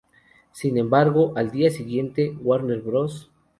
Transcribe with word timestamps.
Sin 0.51 0.79
embargo, 0.79 1.31
al 1.35 1.51
día 1.51 1.69
siguiente, 1.69 2.35
Warner 2.39 2.79
Bros. 2.81 3.29